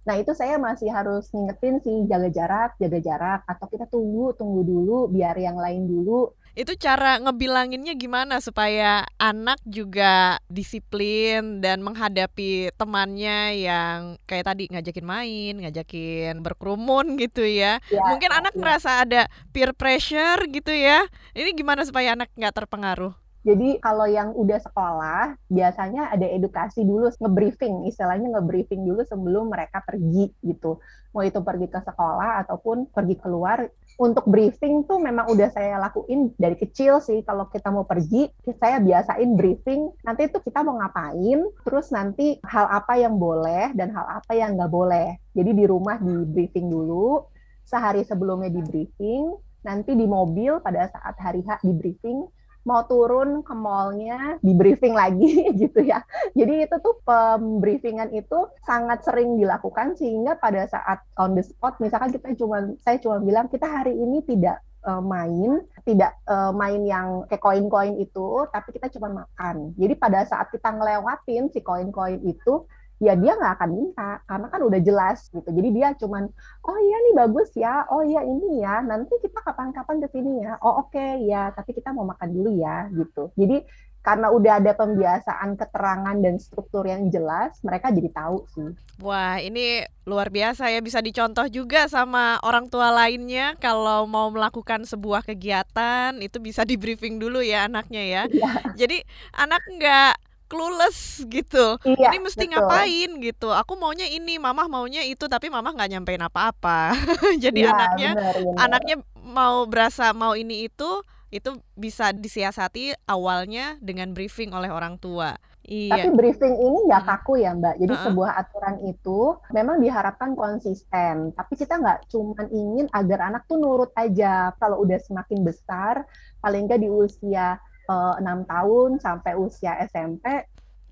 Nah, 0.08 0.16
itu 0.16 0.32
saya 0.32 0.56
masih 0.56 0.88
harus 0.88 1.28
ngingetin 1.36 1.84
sih 1.84 2.08
jaga 2.08 2.32
jarak, 2.32 2.72
jaga 2.80 3.00
jarak 3.04 3.42
atau 3.44 3.68
kita 3.68 3.92
tunggu, 3.92 4.32
tunggu 4.40 4.64
dulu 4.64 5.12
biar 5.12 5.36
yang 5.36 5.60
lain 5.60 5.84
dulu. 5.84 6.32
Itu 6.56 6.80
cara 6.80 7.20
ngebilanginnya 7.20 7.92
gimana 8.00 8.40
supaya 8.40 9.04
anak 9.20 9.60
juga 9.68 10.40
disiplin 10.48 11.60
dan 11.60 11.84
menghadapi 11.84 12.72
temannya 12.80 13.62
yang 13.68 14.16
kayak 14.24 14.48
tadi 14.48 14.64
ngajakin 14.72 15.06
main, 15.06 15.54
ngajakin 15.60 16.40
berkerumun 16.40 17.20
gitu 17.20 17.44
ya. 17.44 17.84
ya 17.92 18.02
Mungkin 18.08 18.32
anak 18.32 18.56
ya. 18.56 18.60
merasa 18.64 19.04
ada 19.04 19.28
peer 19.52 19.76
pressure 19.76 20.48
gitu 20.48 20.72
ya. 20.72 21.04
Ini 21.36 21.52
gimana 21.52 21.84
supaya 21.84 22.16
anak 22.16 22.32
nggak 22.34 22.56
terpengaruh? 22.64 23.27
Jadi 23.48 23.80
kalau 23.80 24.04
yang 24.12 24.36
udah 24.36 24.60
sekolah, 24.60 25.40
biasanya 25.48 26.12
ada 26.12 26.28
edukasi 26.28 26.84
dulu, 26.84 27.08
nge-briefing, 27.16 27.88
istilahnya 27.88 28.36
nge-briefing 28.36 28.84
dulu 28.84 29.08
sebelum 29.08 29.48
mereka 29.48 29.80
pergi 29.88 30.36
gitu. 30.44 30.84
Mau 31.16 31.24
itu 31.24 31.40
pergi 31.40 31.72
ke 31.72 31.80
sekolah 31.80 32.44
ataupun 32.44 32.92
pergi 32.92 33.16
keluar. 33.16 33.64
Untuk 34.04 34.28
briefing 34.28 34.84
tuh 34.84 35.00
memang 35.00 35.32
udah 35.32 35.48
saya 35.56 35.80
lakuin 35.80 36.36
dari 36.36 36.60
kecil 36.60 37.00
sih. 37.00 37.24
Kalau 37.24 37.48
kita 37.48 37.72
mau 37.72 37.88
pergi, 37.88 38.28
saya 38.60 38.84
biasain 38.84 39.40
briefing. 39.40 39.96
Nanti 40.04 40.28
itu 40.28 40.44
kita 40.44 40.68
mau 40.68 40.76
ngapain, 40.84 41.40
terus 41.64 41.88
nanti 41.96 42.44
hal 42.44 42.68
apa 42.68 43.00
yang 43.00 43.16
boleh 43.16 43.72
dan 43.80 43.96
hal 43.96 44.12
apa 44.12 44.36
yang 44.36 44.60
nggak 44.60 44.70
boleh. 44.76 45.16
Jadi 45.32 45.56
di 45.56 45.64
rumah 45.64 45.96
di 46.04 46.28
briefing 46.28 46.68
dulu, 46.68 47.24
sehari 47.64 48.04
sebelumnya 48.04 48.52
di 48.52 48.60
briefing, 48.60 49.40
nanti 49.64 49.96
di 49.96 50.04
mobil 50.04 50.60
pada 50.60 50.92
saat 50.92 51.16
hari 51.16 51.48
H 51.48 51.64
di 51.64 51.72
briefing, 51.72 52.28
mau 52.68 52.84
turun 52.84 53.40
ke 53.48 53.56
mallnya 53.56 54.36
di 54.44 54.52
briefing 54.52 54.92
lagi 54.92 55.48
gitu 55.64 55.88
ya. 55.88 56.04
Jadi 56.36 56.68
itu 56.68 56.76
tuh 56.84 57.00
pembriefingan 57.08 58.12
itu 58.12 58.52
sangat 58.68 59.08
sering 59.08 59.40
dilakukan 59.40 59.96
sehingga 59.96 60.36
pada 60.36 60.68
saat 60.68 61.00
on 61.16 61.40
the 61.40 61.44
spot 61.48 61.80
misalkan 61.80 62.12
kita 62.12 62.36
cuma 62.36 62.76
saya 62.84 63.00
cuma 63.00 63.24
bilang 63.24 63.48
kita 63.48 63.64
hari 63.64 63.96
ini 63.96 64.20
tidak 64.28 64.60
uh, 64.88 65.04
main, 65.04 65.64
tidak 65.84 66.16
uh, 66.28 66.52
main 66.56 66.84
yang 66.88 67.28
kayak 67.32 67.44
koin-koin 67.44 68.00
itu, 68.00 68.48
tapi 68.52 68.76
kita 68.76 68.88
cuma 68.96 69.24
makan. 69.24 69.76
Jadi 69.76 69.94
pada 70.00 70.24
saat 70.24 70.52
kita 70.52 70.72
ngelewatin 70.72 71.52
si 71.52 71.60
koin-koin 71.60 72.24
itu, 72.24 72.68
ya 72.98 73.14
dia 73.14 73.38
nggak 73.38 73.54
akan 73.62 73.70
minta 73.70 74.22
karena 74.26 74.48
kan 74.50 74.62
udah 74.66 74.80
jelas 74.82 75.30
gitu. 75.30 75.50
Jadi 75.50 75.70
dia 75.74 75.94
cuman 75.98 76.26
oh 76.66 76.78
iya 76.82 76.98
nih 77.10 77.14
bagus 77.16 77.50
ya. 77.54 77.86
Oh 77.94 78.02
iya 78.02 78.22
ini 78.26 78.62
ya. 78.62 78.82
Nanti 78.82 79.14
kita 79.22 79.42
kapan-kapan 79.46 80.02
ke 80.04 80.08
sini 80.14 80.42
ya. 80.42 80.58
Oh 80.66 80.86
oke 80.86 80.94
okay, 80.94 81.26
ya 81.26 81.54
tapi 81.54 81.78
kita 81.78 81.94
mau 81.94 82.06
makan 82.10 82.30
dulu 82.34 82.58
ya 82.58 82.90
gitu. 82.94 83.30
Jadi 83.38 83.64
karena 84.08 84.32
udah 84.32 84.64
ada 84.64 84.72
pembiasaan 84.72 85.60
keterangan 85.60 86.16
dan 86.24 86.40
struktur 86.40 86.88
yang 86.88 87.12
jelas, 87.12 87.60
mereka 87.60 87.92
jadi 87.92 88.08
tahu 88.16 88.40
sih. 88.56 88.72
Wah, 89.04 89.36
ini 89.44 89.84
luar 90.08 90.32
biasa 90.32 90.72
ya. 90.72 90.80
Bisa 90.80 91.04
dicontoh 91.04 91.44
juga 91.52 91.92
sama 91.92 92.40
orang 92.40 92.72
tua 92.72 92.88
lainnya 92.88 93.60
kalau 93.60 94.08
mau 94.08 94.32
melakukan 94.32 94.88
sebuah 94.88 95.28
kegiatan 95.28 96.16
itu 96.24 96.40
bisa 96.40 96.64
di 96.64 96.80
briefing 96.80 97.20
dulu 97.20 97.44
ya 97.44 97.68
anaknya 97.68 98.04
ya. 98.08 98.22
ya. 98.32 98.52
Jadi 98.80 99.04
anak 99.36 99.60
nggak 99.76 100.27
clueless 100.48 101.24
gitu. 101.28 101.78
Iya, 101.84 102.16
ini 102.16 102.18
mesti 102.24 102.48
betul. 102.48 102.52
ngapain 102.56 103.10
gitu. 103.22 103.48
Aku 103.54 103.76
maunya 103.76 104.08
ini, 104.08 104.40
mama 104.40 104.66
maunya 104.66 105.04
itu, 105.04 105.28
tapi 105.28 105.52
mama 105.52 105.76
nggak 105.76 105.92
nyampein 105.92 106.24
apa-apa. 106.24 106.96
Jadi 107.44 107.68
iya, 107.68 107.76
anaknya 107.76 108.12
bener, 108.16 108.36
bener. 108.42 108.56
anaknya 108.58 108.96
mau 109.28 109.68
berasa 109.68 110.16
mau 110.16 110.34
ini 110.34 110.72
itu 110.72 111.04
itu 111.28 111.60
bisa 111.76 112.16
disiasati 112.16 112.96
awalnya 113.04 113.76
dengan 113.84 114.16
briefing 114.16 114.56
oleh 114.56 114.72
orang 114.72 114.96
tua. 114.96 115.36
Iya. 115.68 116.00
Tapi 116.00 116.10
briefing 116.16 116.56
ini 116.64 116.88
nggak 116.88 117.04
kaku 117.04 117.44
ya 117.44 117.52
Mbak. 117.52 117.76
Jadi 117.84 117.94
uh 117.94 118.00
-uh. 118.00 118.06
sebuah 118.08 118.32
aturan 118.40 118.76
itu 118.88 119.20
memang 119.52 119.84
diharapkan 119.84 120.32
konsisten. 120.32 121.36
Tapi 121.36 121.54
kita 121.60 121.76
nggak 121.76 122.08
cuma 122.08 122.48
ingin 122.48 122.88
agar 122.96 123.28
anak 123.28 123.44
tuh 123.52 123.60
nurut 123.60 123.92
aja. 124.00 124.56
Kalau 124.56 124.80
udah 124.88 124.96
semakin 125.04 125.44
besar, 125.44 126.08
paling 126.40 126.72
nggak 126.72 126.80
di 126.80 126.88
usia 126.88 127.60
enam 127.88 128.44
tahun 128.44 129.00
sampai 129.00 129.40
usia 129.40 129.80
SMP 129.88 130.44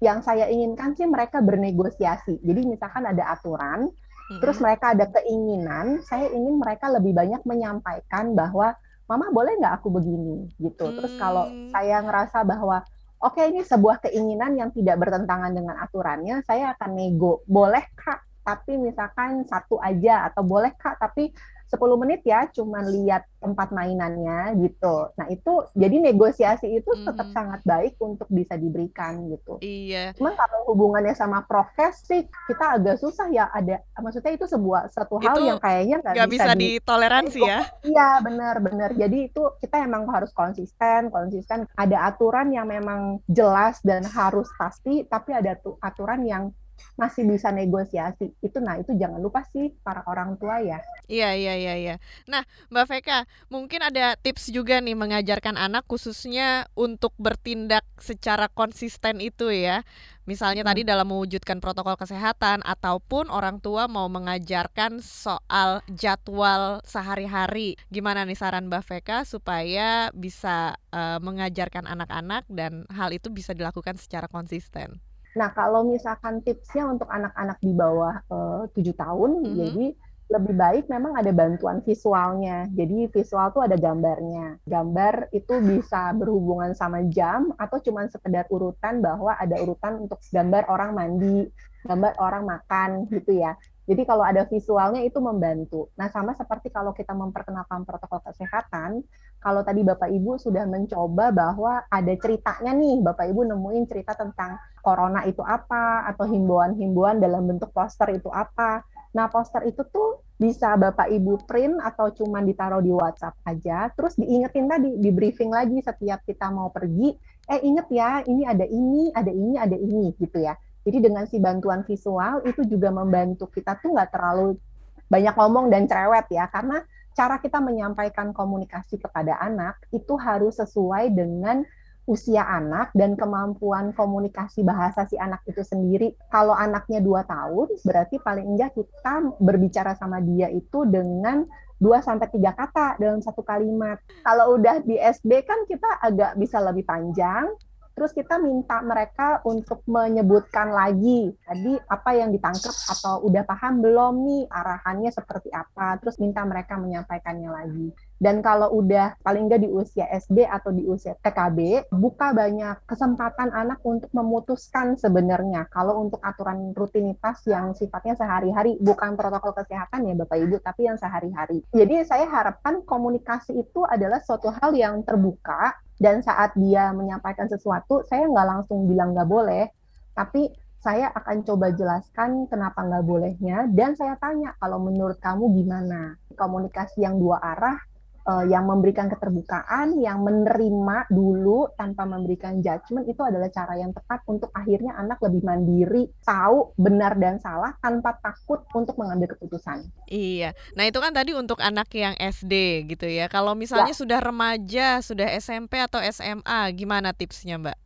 yang 0.04 0.20
saya 0.20 0.52
inginkan 0.52 0.96
sih 0.96 1.08
mereka 1.08 1.40
bernegosiasi. 1.40 2.44
Jadi 2.44 2.62
misalkan 2.68 3.08
ada 3.08 3.32
aturan, 3.32 3.88
hmm. 3.88 4.40
terus 4.44 4.60
mereka 4.60 4.92
ada 4.92 5.08
keinginan, 5.08 6.04
saya 6.04 6.28
ingin 6.32 6.60
mereka 6.60 6.92
lebih 6.92 7.16
banyak 7.16 7.42
menyampaikan 7.48 8.36
bahwa 8.36 8.76
mama 9.08 9.30
boleh 9.32 9.56
nggak 9.62 9.82
aku 9.82 9.94
begini 9.94 10.52
gitu. 10.60 10.92
Terus 11.00 11.14
kalau 11.16 11.48
hmm. 11.48 11.72
saya 11.72 12.04
ngerasa 12.04 12.44
bahwa 12.44 12.84
oke 13.24 13.40
okay, 13.40 13.54
ini 13.54 13.64
sebuah 13.64 14.04
keinginan 14.04 14.60
yang 14.60 14.70
tidak 14.76 15.00
bertentangan 15.00 15.56
dengan 15.56 15.80
aturannya, 15.80 16.44
saya 16.44 16.76
akan 16.76 16.92
nego. 16.92 17.46
Boleh 17.48 17.86
kak, 17.96 18.25
tapi 18.46 18.78
misalkan 18.78 19.42
satu 19.50 19.82
aja 19.82 20.30
atau 20.30 20.46
boleh 20.46 20.70
kak, 20.78 21.02
tapi 21.02 21.34
10 21.66 22.02
menit 22.02 22.22
ya 22.22 22.46
cuman 22.54 22.86
lihat 22.86 23.26
tempat 23.42 23.74
mainannya 23.74 24.54
gitu. 24.62 25.10
Nah, 25.18 25.26
itu 25.34 25.66
jadi 25.74 25.98
negosiasi 25.98 26.78
itu 26.78 26.92
hmm. 26.94 27.06
tetap 27.10 27.28
sangat 27.34 27.62
baik 27.66 27.98
untuk 27.98 28.30
bisa 28.30 28.54
diberikan 28.54 29.26
gitu. 29.34 29.58
Iya. 29.66 30.14
Cuman 30.14 30.38
kalau 30.38 30.70
hubungannya 30.70 31.18
sama 31.18 31.42
prokes 31.46 32.06
sih 32.06 32.26
kita 32.46 32.78
agak 32.78 33.02
susah 33.02 33.30
ya 33.34 33.50
ada 33.50 33.82
maksudnya 33.98 34.38
itu 34.38 34.46
sebuah 34.46 34.94
satu 34.94 35.18
hal 35.22 35.36
itu 35.36 35.42
yang 35.50 35.60
kayaknya 35.62 35.98
nggak 36.06 36.30
bisa, 36.30 36.30
bisa 36.30 36.52
ditoleransi 36.54 37.40
ya. 37.42 37.60
Iya, 37.82 38.10
benar 38.22 38.56
benar. 38.62 38.90
Jadi 38.94 39.34
itu 39.34 39.44
kita 39.62 39.82
emang 39.82 40.06
harus 40.14 40.30
konsisten, 40.38 41.10
konsisten 41.10 41.66
ada 41.74 41.98
aturan 42.14 42.54
yang 42.54 42.70
memang 42.70 43.22
jelas 43.26 43.82
dan 43.82 44.06
harus 44.06 44.46
pasti, 44.58 45.06
tapi 45.10 45.34
ada 45.34 45.58
tuh 45.58 45.82
aturan 45.82 46.22
yang 46.26 46.54
masih 46.96 47.28
bisa 47.28 47.52
negosiasi. 47.52 48.32
Itu 48.40 48.64
nah 48.64 48.80
itu 48.80 48.96
jangan 48.96 49.20
lupa 49.20 49.44
sih 49.52 49.76
para 49.84 50.04
orang 50.08 50.40
tua 50.40 50.64
ya. 50.64 50.80
Iya 51.06 51.36
iya 51.36 51.54
iya 51.56 51.74
iya. 51.76 51.96
Nah 52.26 52.44
mbak 52.72 52.88
Veka 52.90 53.30
mungkin 53.52 53.84
ada 53.84 54.16
tips 54.18 54.50
juga 54.50 54.80
nih 54.82 54.98
mengajarkan 54.98 55.60
anak 55.60 55.86
khususnya 55.86 56.66
untuk 56.74 57.14
bertindak 57.20 57.86
secara 58.00 58.50
konsisten 58.50 59.22
itu 59.22 59.52
ya. 59.52 59.84
Misalnya 60.26 60.66
hmm. 60.66 60.72
tadi 60.74 60.82
dalam 60.82 61.06
mewujudkan 61.06 61.62
protokol 61.62 62.02
kesehatan 62.02 62.66
ataupun 62.66 63.30
orang 63.30 63.62
tua 63.62 63.86
mau 63.86 64.10
mengajarkan 64.10 64.98
soal 64.98 65.86
jadwal 65.94 66.82
sehari-hari. 66.82 67.78
Gimana 67.94 68.26
nih 68.26 68.34
saran 68.34 68.66
mbak 68.66 68.90
Veka 68.90 69.22
supaya 69.30 70.10
bisa 70.18 70.82
uh, 70.90 71.22
mengajarkan 71.22 71.86
anak-anak 71.86 72.50
dan 72.50 72.90
hal 72.90 73.14
itu 73.14 73.30
bisa 73.30 73.54
dilakukan 73.54 74.02
secara 74.02 74.26
konsisten 74.26 75.05
Nah, 75.36 75.52
kalau 75.52 75.84
misalkan 75.84 76.40
tipsnya 76.42 76.88
untuk 76.88 77.12
anak-anak 77.12 77.60
di 77.60 77.72
bawah 77.76 78.16
eh, 78.24 78.62
tujuh 78.72 78.96
tahun, 78.96 79.32
mm 79.40 79.44
-hmm. 79.44 79.56
jadi 79.60 79.86
lebih 80.26 80.58
baik 80.58 80.86
memang 80.90 81.14
ada 81.14 81.30
bantuan 81.30 81.86
visualnya. 81.86 82.66
Jadi 82.74 83.06
visual 83.14 83.54
tuh 83.54 83.62
ada 83.62 83.78
gambarnya. 83.78 84.58
Gambar 84.66 85.30
itu 85.30 85.54
bisa 85.62 86.10
berhubungan 86.18 86.74
sama 86.74 87.06
jam 87.14 87.54
atau 87.62 87.78
cuma 87.78 88.10
sekedar 88.10 88.50
urutan 88.50 89.06
bahwa 89.06 89.38
ada 89.38 89.54
urutan 89.62 90.02
untuk 90.02 90.18
gambar 90.34 90.66
orang 90.66 90.98
mandi, 90.98 91.46
gambar 91.86 92.18
orang 92.18 92.44
makan 92.50 93.06
gitu 93.14 93.38
ya. 93.38 93.54
Jadi 93.86 94.02
kalau 94.02 94.26
ada 94.26 94.50
visualnya 94.50 95.06
itu 95.06 95.22
membantu. 95.22 95.94
Nah, 95.94 96.10
sama 96.10 96.34
seperti 96.34 96.74
kalau 96.74 96.90
kita 96.90 97.14
memperkenalkan 97.14 97.86
protokol 97.86 98.18
kesehatan, 98.26 99.06
kalau 99.46 99.62
tadi 99.62 99.86
Bapak 99.86 100.10
Ibu 100.10 100.42
sudah 100.42 100.66
mencoba 100.66 101.30
bahwa 101.30 101.86
ada 101.86 102.14
ceritanya 102.18 102.74
nih, 102.74 103.06
Bapak 103.06 103.30
Ibu 103.30 103.46
nemuin 103.46 103.86
cerita 103.86 104.18
tentang 104.18 104.58
corona 104.82 105.22
itu 105.30 105.46
apa 105.46 106.10
atau 106.10 106.26
himbauan-himbauan 106.26 107.22
dalam 107.22 107.46
bentuk 107.46 107.70
poster 107.70 108.10
itu 108.18 108.26
apa. 108.34 108.82
Nah, 109.14 109.30
poster 109.30 109.62
itu 109.70 109.86
tuh 109.94 110.26
bisa 110.42 110.74
Bapak 110.74 111.14
Ibu 111.14 111.46
print 111.46 111.78
atau 111.78 112.10
cuma 112.18 112.42
ditaruh 112.42 112.82
di 112.82 112.90
WhatsApp 112.90 113.38
aja, 113.46 113.94
terus 113.94 114.18
diingetin 114.18 114.66
tadi, 114.66 114.98
di 114.98 115.14
briefing 115.14 115.54
lagi 115.54 115.78
setiap 115.78 116.26
kita 116.26 116.50
mau 116.50 116.74
pergi, 116.74 117.14
eh 117.46 117.62
inget 117.62 117.86
ya, 117.94 118.26
ini 118.26 118.50
ada 118.50 118.66
ini, 118.66 119.14
ada 119.14 119.30
ini, 119.30 119.54
ada 119.62 119.78
ini 119.78 120.10
gitu 120.18 120.42
ya. 120.42 120.58
Jadi 120.82 121.06
dengan 121.06 121.30
si 121.30 121.38
bantuan 121.38 121.86
visual 121.86 122.42
itu 122.50 122.66
juga 122.66 122.90
membantu 122.90 123.46
kita 123.54 123.78
tuh 123.78 123.94
nggak 123.94 124.10
terlalu 124.10 124.58
banyak 125.06 125.38
ngomong 125.38 125.70
dan 125.70 125.86
cerewet 125.86 126.26
ya, 126.34 126.50
karena 126.50 126.82
cara 127.16 127.40
kita 127.40 127.64
menyampaikan 127.64 128.36
komunikasi 128.36 129.00
kepada 129.00 129.40
anak 129.40 129.80
itu 129.96 130.14
harus 130.20 130.60
sesuai 130.60 131.16
dengan 131.16 131.64
usia 132.06 132.46
anak 132.46 132.94
dan 132.94 133.18
kemampuan 133.18 133.90
komunikasi 133.98 134.62
bahasa 134.62 135.10
si 135.10 135.18
anak 135.18 135.42
itu 135.50 135.66
sendiri. 135.66 136.14
Kalau 136.30 136.54
anaknya 136.54 137.02
dua 137.02 137.26
tahun, 137.26 137.82
berarti 137.82 138.22
paling 138.22 138.46
enggak 138.46 138.78
kita 138.78 139.34
berbicara 139.42 139.98
sama 139.98 140.22
dia 140.22 140.54
itu 140.54 140.86
dengan 140.86 141.50
2 141.76 142.00
sampai 142.00 142.32
tiga 142.32 142.56
kata 142.56 142.96
dalam 142.96 143.20
satu 143.20 143.44
kalimat. 143.44 144.00
Kalau 144.24 144.56
udah 144.56 144.80
di 144.80 144.96
SD 144.96 145.44
kan 145.44 145.68
kita 145.68 146.00
agak 146.00 146.40
bisa 146.40 146.64
lebih 146.64 146.88
panjang, 146.88 147.52
terus 147.96 148.12
kita 148.12 148.36
minta 148.38 148.84
mereka 148.84 149.40
untuk 149.48 149.82
menyebutkan 149.88 150.76
lagi 150.76 151.32
tadi 151.48 151.80
apa 151.88 152.12
yang 152.12 152.30
ditangkap 152.36 152.76
atau 152.92 153.24
udah 153.24 153.44
paham 153.48 153.80
belum 153.80 154.14
nih 154.28 154.44
arahannya 154.52 155.10
seperti 155.16 155.48
apa 155.56 155.96
terus 156.04 156.20
minta 156.20 156.44
mereka 156.44 156.76
menyampaikannya 156.76 157.50
lagi 157.50 157.96
dan 158.16 158.40
kalau 158.40 158.72
udah 158.80 159.20
paling 159.20 159.52
nggak 159.52 159.68
di 159.68 159.70
usia 159.70 160.08
SD 160.08 160.48
atau 160.48 160.72
di 160.72 160.88
usia 160.88 161.20
TKB, 161.20 161.92
buka 161.92 162.32
banyak 162.32 162.88
kesempatan 162.88 163.52
anak 163.52 163.84
untuk 163.84 164.08
memutuskan 164.16 164.96
sebenarnya. 164.96 165.68
Kalau 165.68 166.00
untuk 166.00 166.24
aturan 166.24 166.72
rutinitas 166.72 167.44
yang 167.44 167.76
sifatnya 167.76 168.16
sehari-hari, 168.16 168.80
bukan 168.80 169.20
protokol 169.20 169.52
kesehatan 169.52 170.08
ya 170.08 170.16
Bapak 170.16 170.38
Ibu, 170.48 170.56
tapi 170.64 170.88
yang 170.88 170.96
sehari-hari. 170.96 171.60
Jadi 171.76 172.08
saya 172.08 172.24
harapkan 172.32 172.88
komunikasi 172.88 173.52
itu 173.60 173.84
adalah 173.84 174.24
suatu 174.24 174.48
hal 174.48 174.72
yang 174.72 175.04
terbuka, 175.04 175.76
dan 176.00 176.20
saat 176.24 176.52
dia 176.60 176.92
menyampaikan 176.92 177.48
sesuatu 177.48 178.04
saya 178.08 178.28
nggak 178.28 178.48
langsung 178.48 178.88
bilang 178.90 179.16
nggak 179.16 179.30
boleh 179.30 179.72
tapi 180.16 180.52
saya 180.86 181.10
akan 181.18 181.42
coba 181.42 181.74
jelaskan 181.74 182.46
kenapa 182.46 182.86
nggak 182.86 183.06
bolehnya 183.10 183.66
dan 183.74 183.98
saya 183.98 184.14
tanya 184.22 184.54
kalau 184.62 184.78
menurut 184.78 185.18
kamu 185.18 185.50
gimana? 185.58 186.14
Komunikasi 186.38 187.02
yang 187.02 187.18
dua 187.18 187.42
arah 187.42 187.82
uh, 188.26 188.46
yang 188.46 188.66
memberikan 188.66 189.08
keterbukaan, 189.08 190.02
yang 190.02 190.26
menerima 190.26 191.08
dulu 191.14 191.72
tanpa 191.78 192.04
memberikan 192.04 192.60
judgement 192.60 193.06
itu 193.06 193.22
adalah 193.22 193.48
cara 193.54 193.78
yang 193.78 193.94
tepat 193.94 194.26
untuk 194.28 194.50
akhirnya 194.52 194.98
anak 194.98 195.22
lebih 195.22 195.46
mandiri, 195.46 196.10
tahu 196.26 196.74
benar 196.76 197.16
dan 197.22 197.38
salah 197.40 197.78
tanpa 197.80 198.18
takut 198.20 198.66
untuk 198.74 198.98
mengambil 198.98 199.38
keputusan. 199.38 199.86
Iya. 200.10 200.58
Nah, 200.74 200.90
itu 200.90 200.98
kan 200.98 201.14
tadi 201.14 201.38
untuk 201.38 201.62
anak 201.62 201.88
yang 201.94 202.18
SD 202.18 202.86
gitu 202.90 203.06
ya. 203.06 203.30
Kalau 203.30 203.54
misalnya 203.54 203.94
ya. 203.94 204.02
sudah 204.02 204.20
remaja, 204.20 205.00
sudah 205.00 205.30
SMP 205.38 205.78
atau 205.80 206.02
SMA, 206.02 206.60
gimana 206.74 207.14
tipsnya, 207.14 207.62
Mbak? 207.62 207.85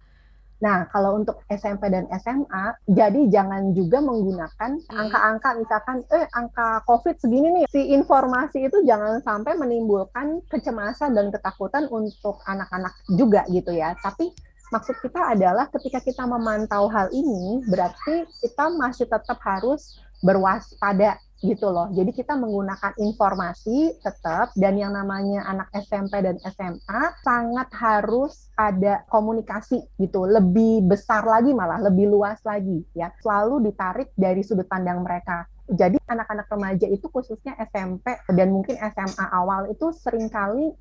Nah, 0.59 0.91
kalau 0.91 1.15
untuk 1.15 1.39
SMP 1.47 1.87
dan 1.87 2.03
SMA, 2.19 2.75
jadi 2.91 3.31
jangan 3.31 3.71
juga 3.71 4.03
menggunakan 4.03 4.71
Hmm. 4.91 4.99
angka-angka 5.07 5.49
misalkan, 5.55 5.97
eh 6.11 6.27
angka 6.35 6.83
COVID 6.83 7.15
segini 7.15 7.47
nih. 7.51 7.65
Si 7.71 7.95
informasi 7.95 8.67
itu 8.67 8.83
jangan 8.83 9.23
sampai 9.23 9.55
menimbulkan 9.55 10.43
kecemasan 10.51 11.15
dan 11.15 11.31
ketakutan 11.31 11.87
untuk 11.87 12.43
anak-anak 12.43 12.91
juga 13.07 13.47
gitu 13.47 13.71
ya. 13.71 13.95
Tapi 14.03 14.35
maksud 14.69 14.99
kita 14.99 15.33
adalah 15.33 15.71
ketika 15.71 16.03
kita 16.03 16.27
memantau 16.27 16.91
hal 16.91 17.07
ini, 17.15 17.63
berarti 17.63 18.27
kita 18.43 18.67
masih 18.75 19.07
tetap 19.07 19.39
harus 19.41 19.97
berwaspada 20.19 21.15
gitu 21.39 21.71
loh. 21.71 21.87
Jadi 21.95 22.11
kita 22.11 22.35
menggunakan 22.35 22.95
informasi 22.99 23.99
tetap 24.03 24.51
dan 24.59 24.75
yang 24.75 24.91
namanya 24.91 25.47
anak 25.47 25.71
SMP 25.71 26.19
dan 26.19 26.35
SMA 26.43 27.01
sangat 27.23 27.71
harus 27.79 28.51
ada 28.59 29.07
komunikasi 29.07 29.79
gitu, 29.95 30.27
lebih 30.27 30.83
besar 30.83 31.23
lagi 31.23 31.55
malah 31.55 31.79
lebih 31.79 32.11
luas 32.11 32.43
lagi 32.43 32.83
ya. 32.91 33.11
Selalu 33.23 33.71
ditarik 33.71 34.11
dari 34.19 34.43
sudut 34.43 34.67
pandang 34.67 34.99
mereka. 34.99 35.47
Jadi 35.69 36.01
anak-anak 36.09 36.49
remaja 36.49 36.87
itu 36.89 37.05
khususnya 37.13 37.53
SMP 37.61 38.17
dan 38.33 38.49
mungkin 38.49 38.73
SMA 38.73 39.25
awal 39.29 39.69
itu 39.69 39.93
sering 39.93 40.25
kali 40.25 40.73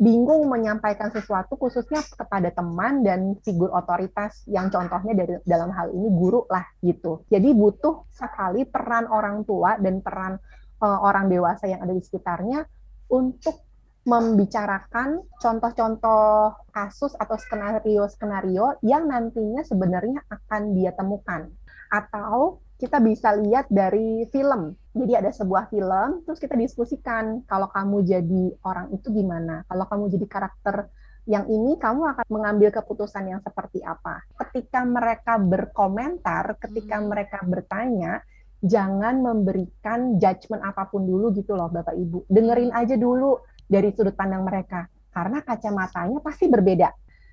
bingung 0.00 0.48
menyampaikan 0.48 1.12
sesuatu 1.12 1.60
khususnya 1.60 2.00
kepada 2.16 2.48
teman 2.48 3.04
dan 3.04 3.36
figur 3.44 3.68
otoritas 3.68 4.48
yang 4.48 4.72
contohnya 4.72 5.12
dari 5.12 5.36
dalam 5.44 5.68
hal 5.76 5.92
ini 5.92 6.08
guru 6.08 6.48
lah 6.48 6.64
gitu. 6.80 7.28
Jadi 7.28 7.52
butuh 7.52 8.08
sekali 8.08 8.64
peran 8.64 9.04
orang 9.12 9.44
tua 9.44 9.76
dan 9.76 10.00
peran 10.00 10.40
uh, 10.80 10.98
orang 11.04 11.28
dewasa 11.28 11.68
yang 11.68 11.84
ada 11.84 11.92
di 11.92 12.00
sekitarnya 12.00 12.64
untuk 13.12 13.60
membicarakan 14.08 15.20
contoh-contoh 15.36 16.56
kasus 16.72 17.12
atau 17.20 17.36
skenario-skenario 17.36 18.80
yang 18.80 19.04
nantinya 19.04 19.60
sebenarnya 19.60 20.24
akan 20.32 20.72
dia 20.72 20.96
temukan. 20.96 21.52
Atau 21.92 22.64
kita 22.80 22.96
bisa 23.04 23.36
lihat 23.36 23.68
dari 23.68 24.24
film. 24.32 24.72
Jadi 24.96 25.12
ada 25.12 25.28
sebuah 25.28 25.68
film, 25.68 26.24
terus 26.24 26.40
kita 26.40 26.56
diskusikan 26.56 27.44
kalau 27.44 27.68
kamu 27.68 28.02
jadi 28.08 28.44
orang 28.64 28.88
itu 28.96 29.12
gimana. 29.12 29.62
Kalau 29.68 29.84
kamu 29.84 30.04
jadi 30.16 30.26
karakter 30.26 30.88
yang 31.28 31.44
ini, 31.46 31.76
kamu 31.76 32.16
akan 32.16 32.26
mengambil 32.32 32.72
keputusan 32.72 33.28
yang 33.28 33.40
seperti 33.44 33.84
apa. 33.84 34.24
Ketika 34.34 34.82
mereka 34.82 35.36
berkomentar, 35.36 36.56
ketika 36.56 36.96
Hmm. 36.98 37.12
mereka 37.12 37.38
bertanya, 37.44 38.24
jangan 38.64 39.20
memberikan 39.20 40.16
judgement 40.16 40.64
apa 40.64 40.88
pun 40.88 41.04
dulu 41.04 41.30
gitu 41.36 41.52
loh 41.54 41.68
Bapak 41.68 41.94
Ibu. 41.94 42.26
Dengerin 42.26 42.72
aja 42.72 42.96
dulu 42.96 43.40
dari 43.68 43.92
sudut 43.92 44.16
pandang 44.16 44.42
mereka. 44.42 44.88
Karena 45.12 45.44
kacamatanya 45.44 46.18
pasti 46.24 46.48
berbeda. 46.48 46.88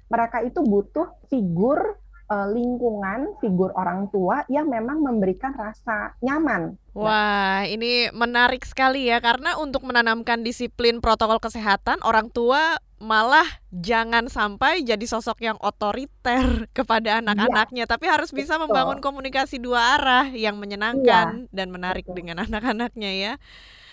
Mereka 0.07 0.45
itu 0.45 0.59
butuh 0.63 1.25
figur 1.27 1.99
uh, 2.27 2.47
lingkungan, 2.51 3.35
figur 3.39 3.71
orang 3.75 4.11
tua 4.11 4.43
yang 4.51 4.67
memang 4.67 4.99
memberikan 4.99 5.55
rasa 5.55 6.15
nyaman. 6.19 6.75
Wah, 6.91 7.63
ini 7.67 8.09
menarik 8.11 8.65
sekali 8.65 9.07
ya 9.07 9.21
karena 9.21 9.55
untuk 9.59 9.85
menanamkan 9.85 10.41
disiplin 10.41 10.99
protokol 10.99 11.37
kesehatan 11.37 12.01
orang 12.01 12.27
tua 12.33 12.81
malah 12.97 13.45
jangan 13.69 14.25
sampai 14.25 14.81
jadi 14.81 15.05
sosok 15.05 15.37
yang 15.45 15.57
otoriter 15.61 16.65
kepada 16.77 17.21
anak-anaknya, 17.21 17.85
tapi 17.85 18.09
harus 18.09 18.33
bisa 18.33 18.57
betul. 18.57 18.69
membangun 18.69 18.99
komunikasi 18.99 19.61
dua 19.61 19.97
arah 19.97 20.27
yang 20.33 20.57
menyenangkan 20.57 21.45
dan 21.53 21.67
menarik 21.69 22.05
betul. 22.09 22.17
dengan 22.23 22.41
anak-anaknya 22.49 23.11
ya. 23.13 23.33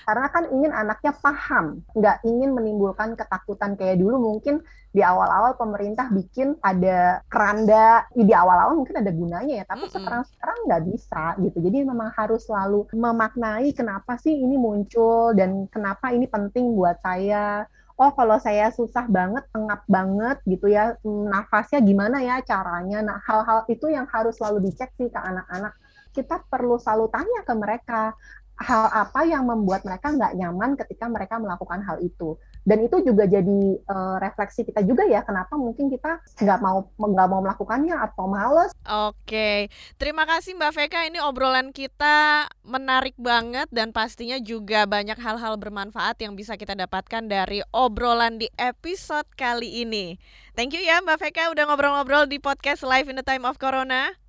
Karena 0.05 0.29
kan 0.29 0.45
ingin 0.53 0.73
anaknya 0.73 1.13
paham, 1.17 1.81
nggak 1.97 2.29
ingin 2.29 2.53
menimbulkan 2.53 3.17
ketakutan 3.17 3.73
kayak 3.73 3.97
dulu 3.97 4.21
mungkin 4.21 4.61
di 4.95 5.03
awal-awal 5.03 5.59
pemerintah 5.59 6.07
bikin 6.15 6.55
ada 6.63 7.19
keranda, 7.27 8.07
di 8.15 8.31
awal-awal 8.31 8.79
mungkin 8.79 9.03
ada 9.03 9.11
gunanya 9.11 9.55
ya, 9.59 9.67
tapi 9.67 9.91
sekarang-sekarang 9.91 10.59
nggak 10.71 10.83
bisa 10.87 11.25
gitu. 11.43 11.59
Jadi 11.59 11.83
memang 11.83 12.15
harus 12.15 12.47
selalu 12.47 12.87
memaknai 12.95 13.75
kenapa 13.75 14.15
sih 14.23 14.31
ini 14.31 14.55
muncul 14.55 15.35
dan 15.35 15.67
kenapa 15.67 16.15
ini 16.15 16.31
penting 16.31 16.79
buat 16.79 17.03
saya. 17.03 17.67
Oh, 17.99 18.11
kalau 18.15 18.39
saya 18.39 18.71
susah 18.71 19.07
banget, 19.11 19.47
pengap 19.51 19.83
banget 19.87 20.39
gitu 20.47 20.71
ya, 20.71 20.95
nafasnya 21.03 21.83
gimana 21.83 22.23
ya 22.23 22.39
caranya. 22.47 23.03
Nah, 23.03 23.19
hal-hal 23.23 23.67
itu 23.71 23.87
yang 23.91 24.07
harus 24.11 24.39
selalu 24.39 24.71
dicek 24.71 24.95
sih 24.99 25.11
ke 25.11 25.19
anak-anak. 25.19 25.75
Kita 26.15 26.43
perlu 26.47 26.79
selalu 26.79 27.07
tanya 27.11 27.41
ke 27.47 27.55
mereka, 27.55 28.15
hal 28.55 28.87
apa 28.95 29.27
yang 29.27 29.47
membuat 29.51 29.83
mereka 29.83 30.15
nggak 30.15 30.39
nyaman 30.39 30.79
ketika 30.79 31.11
mereka 31.11 31.43
melakukan 31.43 31.83
hal 31.83 31.99
itu. 31.99 32.39
Dan 32.65 32.85
itu 32.85 33.05
juga 33.05 33.29
jadi 33.29 33.61
uh, 33.85 34.17
refleksi 34.19 34.65
kita 34.65 34.81
juga 34.83 35.05
ya, 35.05 35.21
kenapa 35.21 35.55
mungkin 35.55 35.93
kita 35.93 36.25
nggak 36.41 36.59
mau 36.65 36.89
nggak 36.97 37.29
mau 37.29 37.41
melakukannya 37.45 37.93
atau 37.93 38.25
males. 38.25 38.73
Oke, 38.89 39.69
terima 40.01 40.25
kasih 40.25 40.57
Mbak 40.57 40.73
Veka. 40.73 41.01
Ini 41.13 41.21
obrolan 41.21 41.77
kita 41.77 42.49
menarik 42.65 43.15
banget 43.21 43.69
dan 43.69 43.93
pastinya 43.93 44.41
juga 44.41 44.89
banyak 44.89 45.21
hal-hal 45.21 45.61
bermanfaat 45.61 46.17
yang 46.25 46.33
bisa 46.33 46.57
kita 46.57 46.73
dapatkan 46.73 47.29
dari 47.29 47.61
obrolan 47.71 48.41
di 48.41 48.49
episode 48.57 49.29
kali 49.37 49.85
ini. 49.85 50.17
Thank 50.57 50.73
you 50.73 50.81
ya 50.81 51.05
Mbak 51.05 51.21
Veka 51.21 51.53
udah 51.53 51.69
ngobrol-ngobrol 51.69 52.25
di 52.25 52.41
podcast 52.41 52.81
Live 52.81 53.13
in 53.13 53.21
the 53.21 53.27
Time 53.27 53.45
of 53.45 53.61
Corona. 53.61 54.24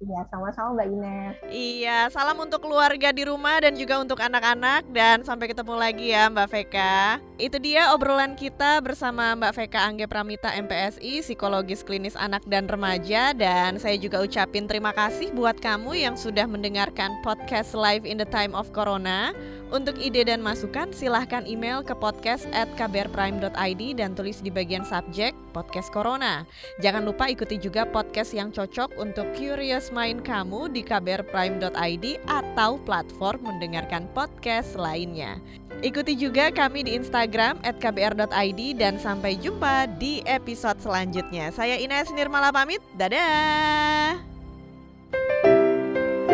Iya, 0.00 0.24
sama-sama 0.32 0.80
Mbak 0.80 0.88
Ines. 0.96 1.34
Iya, 1.52 1.98
salam 2.08 2.40
untuk 2.40 2.64
keluarga 2.64 3.12
di 3.12 3.20
rumah 3.28 3.60
dan 3.60 3.76
juga 3.76 4.00
untuk 4.00 4.16
anak-anak 4.16 4.88
dan 4.96 5.20
sampai 5.28 5.52
ketemu 5.52 5.76
lagi 5.76 6.16
ya 6.16 6.32
Mbak 6.32 6.48
Veka. 6.48 7.20
Itu 7.36 7.60
dia 7.60 7.92
obrolan 7.92 8.32
kita 8.32 8.80
bersama 8.80 9.36
Mbak 9.36 9.52
Veka 9.52 9.80
Angge 9.84 10.08
Pramita 10.08 10.56
MPSI, 10.56 11.20
psikologis 11.20 11.84
klinis 11.84 12.16
anak 12.16 12.40
dan 12.48 12.64
remaja 12.64 13.36
dan 13.36 13.76
saya 13.76 14.00
juga 14.00 14.24
ucapin 14.24 14.64
terima 14.64 14.96
kasih 14.96 15.36
buat 15.36 15.60
kamu 15.60 15.92
yang 15.92 16.16
sudah 16.16 16.48
mendengarkan 16.48 17.20
podcast 17.20 17.76
Live 17.76 18.08
in 18.08 18.16
the 18.16 18.28
Time 18.32 18.56
of 18.56 18.72
Corona. 18.72 19.36
Untuk 19.70 20.00
ide 20.02 20.26
dan 20.26 20.40
masukan 20.42 20.90
silahkan 20.96 21.44
email 21.44 21.84
ke 21.84 21.92
podcast 21.94 22.48
at 22.50 22.66
kbrprime.id 22.74 23.82
dan 24.00 24.16
tulis 24.16 24.40
di 24.40 24.50
bagian 24.50 24.82
subjek 24.82 25.36
podcast 25.50 25.90
Corona. 25.90 26.46
Jangan 26.78 27.04
lupa 27.04 27.28
ikuti 27.28 27.58
juga 27.58 27.84
podcast 27.84 28.32
yang 28.32 28.54
cocok 28.54 28.96
untuk 28.96 29.28
curious 29.34 29.90
mind 29.90 30.22
kamu 30.22 30.70
di 30.72 30.80
kbrprime.id 30.86 32.06
atau 32.30 32.78
platform 32.86 33.44
mendengarkan 33.44 34.08
podcast 34.14 34.78
lainnya. 34.78 35.42
Ikuti 35.80 36.12
juga 36.12 36.52
kami 36.52 36.84
di 36.84 36.92
Instagram 36.96 37.60
kbr.id 37.64 38.60
dan 38.76 39.00
sampai 39.00 39.40
jumpa 39.40 39.88
di 39.96 40.20
episode 40.28 40.76
selanjutnya. 40.80 41.48
Saya 41.52 41.80
Ines 41.80 42.12
Nirmala 42.12 42.52
pamit, 42.52 42.84
dadah! 43.00 44.20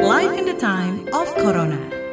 Life 0.02 0.34
in 0.34 0.46
the 0.46 0.58
time 0.58 1.06
of 1.14 1.30
Corona. 1.38 2.05